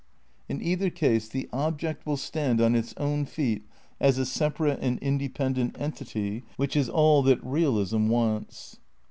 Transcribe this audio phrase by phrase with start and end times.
[0.49, 3.67] In either case the object will stand on its own feet
[3.99, 8.79] as a separate and independent entity, which is all that realism wants.